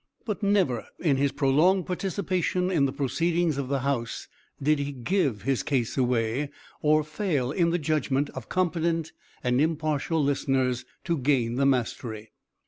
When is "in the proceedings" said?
2.71-3.59